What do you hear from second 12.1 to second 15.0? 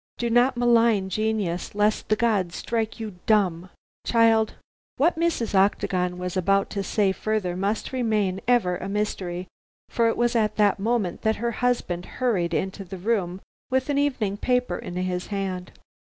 hurried into the room with an evening paper in